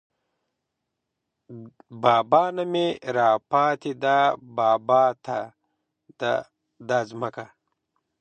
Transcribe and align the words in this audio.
بابا 2.01 2.43
نه 2.55 2.63
مې 2.71 2.87
راپاتې 3.17 3.91
ده 4.03 4.17
بابا 4.55 5.03
ته 5.25 5.39
ده 6.19 6.33
دا 6.87 6.99
ځمکه 7.09 7.45